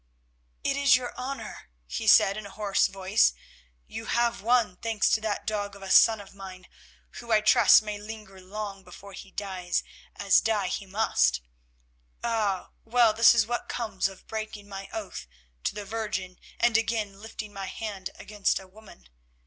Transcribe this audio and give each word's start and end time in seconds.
"It 0.63 0.75
is 0.75 0.95
your 0.95 1.13
hour," 1.15 1.69
he 1.85 2.07
said 2.07 2.35
in 2.35 2.47
a 2.47 2.49
hoarse 2.49 2.87
voice, 2.87 3.33
"you 3.85 4.05
have 4.07 4.41
won, 4.41 4.77
thanks 4.77 5.11
to 5.11 5.21
that 5.21 5.45
dog 5.45 5.75
of 5.75 5.83
a 5.83 5.91
son 5.91 6.19
of 6.19 6.33
mine, 6.33 6.65
who, 7.19 7.31
I 7.31 7.41
trust, 7.41 7.83
may 7.83 7.99
linger 7.99 8.41
long 8.41 8.83
before 8.83 9.13
he 9.13 9.29
dies, 9.29 9.83
as 10.15 10.41
die 10.41 10.69
he 10.69 10.87
must. 10.87 11.41
Ah! 12.23 12.71
well, 12.83 13.13
this 13.13 13.35
is 13.35 13.45
what 13.45 13.69
comes 13.69 14.07
of 14.07 14.25
breaking 14.25 14.67
my 14.67 14.89
oath 14.91 15.27
to 15.65 15.75
the 15.75 15.85
Virgin 15.85 16.39
and 16.59 16.77
again 16.79 17.19
lifting 17.19 17.53
my 17.53 17.67
hand 17.67 18.09
against 18.15 18.59
a 18.59 18.65
woman." 18.67 19.07